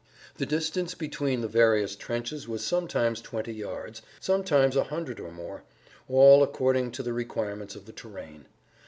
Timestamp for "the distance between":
0.37-1.41